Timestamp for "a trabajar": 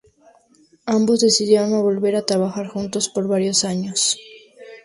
2.15-2.65